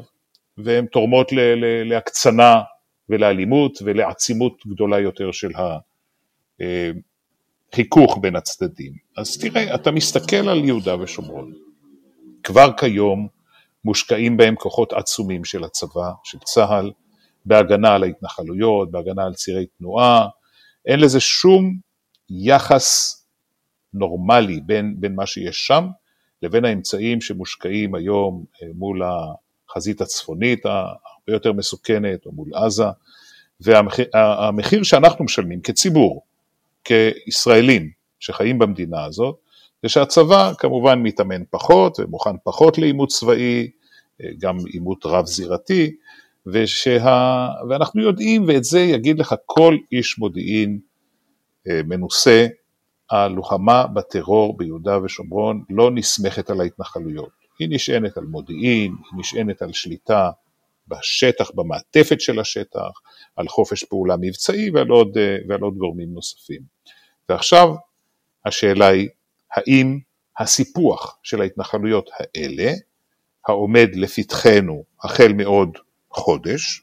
והן 0.57 0.85
תורמות 0.85 1.31
להקצנה 1.85 2.61
ולאלימות 3.09 3.79
ולעצימות 3.85 4.63
גדולה 4.67 4.99
יותר 4.99 5.31
של 5.31 5.51
החיכוך 7.73 8.15
אה, 8.15 8.21
בין 8.21 8.35
הצדדים. 8.35 8.93
אז 9.17 9.37
תראה, 9.37 9.75
אתה 9.75 9.91
מסתכל 9.91 10.49
על 10.49 10.65
יהודה 10.65 11.01
ושומרון, 11.01 11.53
כבר 12.43 12.77
כיום 12.77 13.27
מושקעים 13.85 14.37
בהם 14.37 14.55
כוחות 14.55 14.93
עצומים 14.93 15.45
של 15.45 15.63
הצבא, 15.63 16.11
של 16.23 16.37
צה"ל, 16.39 16.91
בהגנה 17.45 17.95
על 17.95 18.03
ההתנחלויות, 18.03 18.91
בהגנה 18.91 19.25
על 19.25 19.33
צירי 19.33 19.65
תנועה, 19.77 20.27
אין 20.87 20.99
לזה 20.99 21.19
שום 21.19 21.77
יחס 22.29 23.17
נורמלי 23.93 24.61
בין, 24.65 24.95
בין 24.99 25.15
מה 25.15 25.25
שיש 25.25 25.67
שם 25.67 25.87
לבין 26.41 26.65
האמצעים 26.65 27.21
שמושקעים 27.21 27.95
היום 27.95 28.45
אה, 28.63 28.67
מול 28.75 29.01
החזית 29.69 30.01
הצפונית 30.01 30.65
הרבה 30.65 30.95
יותר 31.27 31.53
מסוכנת, 31.53 32.25
או 32.25 32.31
מול 32.31 32.49
עזה, 32.53 32.83
והמחיר 33.61 34.83
שאנחנו 34.83 35.25
משלמים 35.25 35.61
כציבור, 35.61 36.21
כישראלים 36.83 37.89
שחיים 38.19 38.59
במדינה 38.59 39.05
הזאת, 39.05 39.35
זה 39.83 39.89
שהצבא 39.89 40.51
כמובן 40.57 40.99
מתאמן 40.99 41.43
פחות 41.49 41.99
ומוכן 41.99 42.35
פחות 42.43 42.77
לעימות 42.77 43.09
צבאי, 43.09 43.71
אה, 44.21 44.29
גם 44.39 44.57
עימות 44.73 45.05
רב-זירתי, 45.05 45.95
ושה... 46.53 47.47
ואנחנו 47.69 48.01
יודעים, 48.01 48.45
ואת 48.47 48.63
זה 48.63 48.79
יגיד 48.79 49.19
לך 49.19 49.35
כל 49.45 49.77
איש 49.91 50.19
מודיעין 50.19 50.79
אה, 51.67 51.81
מנוסה, 51.83 52.47
הלוחמה 53.11 53.87
בטרור 53.87 54.57
ביהודה 54.57 55.03
ושומרון 55.03 55.63
לא 55.69 55.91
נסמכת 55.91 56.49
על 56.49 56.61
ההתנחלויות, 56.61 57.29
היא 57.59 57.67
נשענת 57.71 58.17
על 58.17 58.23
מודיעין, 58.23 58.95
היא 59.11 59.19
נשענת 59.19 59.61
על 59.61 59.73
שליטה 59.73 60.29
בשטח, 60.87 61.51
במעטפת 61.55 62.21
של 62.21 62.39
השטח, 62.39 62.91
על 63.35 63.47
חופש 63.47 63.83
פעולה 63.83 64.15
מבצעי 64.21 64.69
ועל 64.69 64.87
עוד, 64.87 65.17
ועל 65.49 65.61
עוד 65.61 65.77
גורמים 65.77 66.13
נוספים. 66.13 66.61
ועכשיו 67.29 67.75
השאלה 68.45 68.87
היא, 68.87 69.09
האם 69.51 69.99
הסיפוח 70.39 71.17
של 71.23 71.41
ההתנחלויות 71.41 72.09
האלה, 72.13 72.71
העומד 73.47 73.89
לפתחנו 73.93 74.83
החל 75.03 75.33
מעוד 75.33 75.77
חודש, 76.17 76.81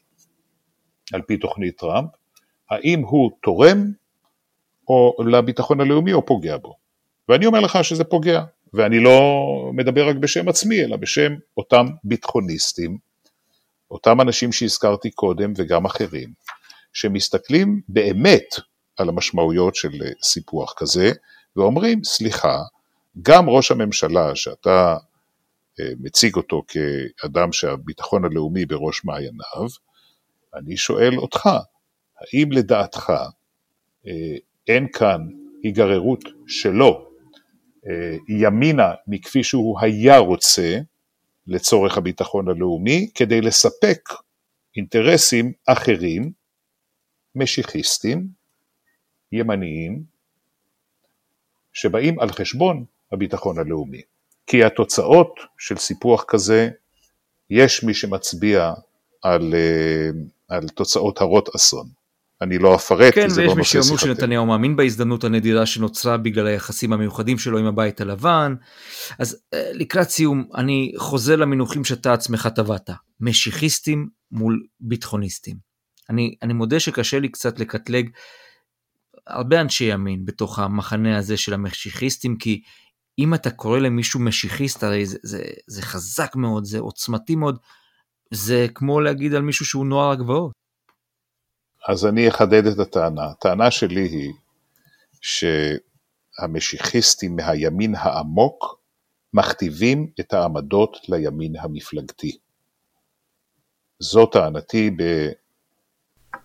על 1.12 1.23
פי 1.23 1.37
תוכנית 1.37 1.79
טראמפ, 1.79 2.09
האם 2.70 3.01
הוא 3.01 3.31
תורם 3.42 3.92
או 4.88 5.16
לביטחון 5.27 5.81
הלאומי 5.81 6.12
או 6.12 6.27
פוגע 6.27 6.57
בו. 6.57 6.75
ואני 7.29 7.47
אומר 7.47 7.61
לך 7.61 7.79
שזה 7.85 8.05
פוגע, 8.05 8.44
ואני 8.75 9.01
לא 9.01 9.20
מדבר 9.73 10.09
רק 10.09 10.16
בשם 10.16 10.49
עצמי, 10.49 10.85
אלא 10.85 10.97
בשם 10.97 11.33
אותם 11.57 11.87
ביטחוניסטים, 12.05 12.99
אותם 13.90 14.20
אנשים 14.20 14.53
שהזכרתי 14.53 15.11
קודם 15.11 15.53
וגם 15.57 15.85
אחרים, 15.85 16.33
שמסתכלים 16.92 17.81
באמת 17.88 18.55
על 18.97 19.09
המשמעויות 19.09 19.75
של 19.75 19.92
סיפוח 20.23 20.75
כזה, 20.77 21.12
ואומרים, 21.57 22.05
סליחה, 22.05 22.59
גם 23.23 23.49
ראש 23.49 23.70
הממשלה 23.70 24.37
שאתה 24.37 24.97
מציג 26.01 26.37
אותו 26.37 26.63
כאדם 26.69 27.53
שהביטחון 27.53 28.25
הלאומי 28.25 28.67
בראש 28.67 29.05
מעייניו, 29.05 29.69
אני 30.55 30.77
שואל 30.77 31.19
אותך, 31.19 31.49
האם 32.21 32.53
לדעתך 32.53 33.13
אה, 34.07 34.37
אין 34.69 34.87
כאן 34.93 35.21
היגררות 35.63 36.25
שלו 36.47 37.11
אה, 37.87 38.17
ימינה 38.29 38.93
מכפי 39.07 39.45
שהוא 39.45 39.81
היה 39.81 40.19
רוצה 40.19 40.79
לצורך 41.47 41.99
הביטחון 41.99 42.49
הלאומי, 42.49 43.11
כדי 43.15 43.41
לספק 43.41 44.09
אינטרסים 44.77 45.53
אחרים, 45.67 46.33
משיחיסטים, 47.35 48.29
ימניים, 49.33 50.03
שבאים 51.73 52.21
על 52.21 52.29
חשבון 52.33 52.85
הביטחון 53.13 53.59
הלאומי. 53.59 54.03
כי 54.47 54.65
התוצאות 54.65 55.41
של 55.59 55.77
סיפוח 55.77 56.25
כזה, 56.29 56.69
יש 57.51 57.85
מי 57.85 57.95
שמצביע 57.95 58.73
על, 59.23 59.55
אה, 59.55 60.11
על 60.49 60.69
תוצאות 60.69 61.21
הרות 61.21 61.55
אסון. 61.57 61.87
אני 62.41 62.59
לא 62.59 62.75
אפרט, 62.75 63.15
כן, 63.15 63.23
כי 63.23 63.31
זה 63.31 63.43
לא 63.43 63.55
נושא 63.55 63.63
שיחתנו. 63.65 63.83
כן, 63.83 63.89
ויש 63.89 63.99
מי 63.99 64.05
שיאמרו 64.05 64.17
שנתניהו 64.17 64.47
מאמין 64.47 64.77
בהזדמנות 64.77 65.25
הנדירה 65.25 65.67
שנוצרה 65.67 66.17
בגלל 66.17 66.47
היחסים 66.47 66.93
המיוחדים 66.93 67.39
שלו 67.39 67.59
עם 67.59 67.67
הבית 67.67 68.01
הלבן. 68.01 68.55
אז 69.19 69.37
אה, 69.55 69.71
לקראת 69.73 70.11
סיום, 70.11 70.45
אני 70.55 70.93
חוזר 70.97 71.37
למינוחים 71.37 71.85
שאתה 71.85 72.13
עצמך 72.13 72.49
טבעת, 72.57 72.91
משיחיסטים 73.21 74.09
מול 74.33 74.63
ביטחוניסטים. 74.81 75.57
אני, 76.11 76.35
אני 76.43 76.53
מודה 76.53 76.81
שקשה 76.81 77.19
לי 77.19 77.29
קצת 77.29 77.61
לקטלג 77.61 78.09
הרבה 79.27 79.61
אנשי 79.61 79.85
ימין 79.85 80.25
בתוך 80.25 80.59
המחנה 80.59 81.19
הזה 81.19 81.37
של 81.37 81.55
המשיחיסטים, 81.55 82.37
כי 82.37 82.61
אם 83.18 83.35
אתה 83.35 83.50
קורא 83.50 83.79
למישהו 83.79 84.20
משיחיסט, 84.20 84.83
הרי 84.83 85.07
זה, 85.07 85.18
זה, 85.22 85.42
זה 85.66 85.83
חזק 85.83 86.37
מאוד, 86.37 86.64
זה 86.64 86.79
עוצמתי 86.79 87.37
מאוד, 87.37 87.59
זה 88.31 88.66
כמו 88.74 89.00
להגיד 89.00 89.35
על 89.35 89.42
מישהו 89.42 89.66
שהוא 89.66 89.87
נוער 89.87 90.11
הגבעות. 90.11 90.53
אז 91.88 92.07
אני 92.07 92.29
אחדד 92.29 92.66
את 92.66 92.79
הטענה. 92.79 93.24
הטענה 93.24 93.70
שלי 93.70 94.09
היא 94.09 94.33
שהמשיחיסטים 96.40 97.37
מהימין 97.37 97.94
העמוק 97.98 98.81
מכתיבים 99.33 100.07
את 100.20 100.33
העמדות 100.33 100.96
לימין 101.09 101.57
המפלגתי. 101.61 102.38
זו 103.98 104.27
טענתי 104.27 104.90
ב... 104.90 105.29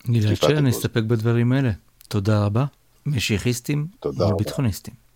גלעד 0.07 0.35
שי, 0.35 0.53
נסתפק 0.61 1.03
בדברים 1.03 1.51
האלה. 1.51 1.71
תודה 2.07 2.45
רבה. 2.45 2.65
משיחיסטים 3.05 3.87
וביטחוניסטים. 4.05 5.08